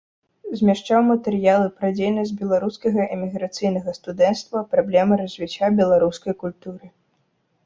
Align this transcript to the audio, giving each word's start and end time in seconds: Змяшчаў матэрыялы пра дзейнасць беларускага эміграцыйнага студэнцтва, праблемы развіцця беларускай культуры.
Змяшчаў 0.59 1.01
матэрыялы 1.09 1.67
пра 1.81 1.91
дзейнасць 1.99 2.31
беларускага 2.39 3.05
эміграцыйнага 3.17 3.95
студэнцтва, 3.99 4.65
праблемы 4.73 5.13
развіцця 5.23 5.67
беларускай 5.83 6.33
культуры. 6.43 6.85